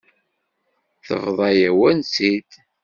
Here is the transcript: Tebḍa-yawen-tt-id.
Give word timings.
Tebḍa-yawen-tt-id. 1.05 2.51